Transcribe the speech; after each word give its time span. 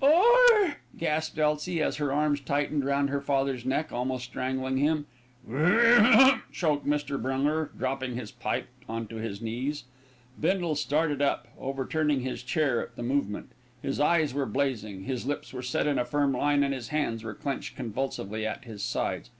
"Oo 0.00 0.06
er!" 0.62 0.76
gasped 0.96 1.40
Elsie, 1.40 1.82
as 1.82 1.96
her 1.96 2.12
arms 2.12 2.38
tightened 2.40 2.84
round 2.84 3.10
her 3.10 3.20
father's 3.20 3.64
neck, 3.64 3.90
almost 3.90 4.26
strangling 4.26 4.76
him. 4.76 5.06
"Grrrrmp," 5.44 6.42
choked 6.52 6.86
Mr. 6.86 7.20
Brunger, 7.20 7.70
dropping 7.76 8.14
his 8.14 8.30
pipe 8.30 8.68
on 8.88 9.08
to 9.08 9.16
his 9.16 9.42
knees. 9.42 9.86
Bindle 10.40 10.76
started 10.76 11.20
up, 11.20 11.48
overturning 11.58 12.20
his 12.20 12.44
chair 12.44 12.80
in 12.80 12.90
the 12.94 13.02
movement. 13.02 13.48
His 13.82 13.98
eyes 13.98 14.32
were 14.32 14.46
blazing, 14.46 15.02
his 15.02 15.26
lips 15.26 15.52
were 15.52 15.62
set 15.62 15.88
in 15.88 15.98
a 15.98 16.04
firm 16.04 16.30
line, 16.30 16.62
and 16.62 16.72
his 16.72 16.90
hands 16.90 17.24
were 17.24 17.34
clenched 17.34 17.74
convulsively 17.74 18.46
at 18.46 18.66
his 18.66 18.84
sides. 18.84 19.30